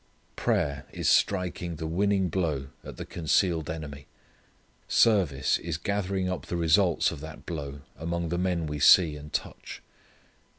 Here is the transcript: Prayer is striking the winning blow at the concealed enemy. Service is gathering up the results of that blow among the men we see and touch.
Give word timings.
Prayer 0.35 0.87
is 0.91 1.07
striking 1.07 1.75
the 1.75 1.85
winning 1.85 2.27
blow 2.27 2.69
at 2.83 2.97
the 2.97 3.05
concealed 3.05 3.69
enemy. 3.69 4.07
Service 4.87 5.59
is 5.59 5.77
gathering 5.77 6.27
up 6.27 6.47
the 6.47 6.57
results 6.57 7.11
of 7.11 7.19
that 7.21 7.45
blow 7.45 7.81
among 7.95 8.29
the 8.29 8.39
men 8.39 8.65
we 8.65 8.79
see 8.79 9.15
and 9.15 9.31
touch. 9.31 9.83